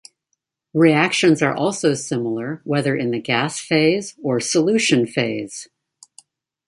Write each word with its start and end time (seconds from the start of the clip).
Reactions 0.73 1.43
are 1.43 1.53
also 1.55 1.93
similar 1.93 2.59
whether 2.63 2.95
in 2.95 3.11
the 3.11 3.21
gas 3.21 3.59
phase 3.59 4.15
or 4.23 4.39
solution 4.39 5.05
phase. 5.05 5.67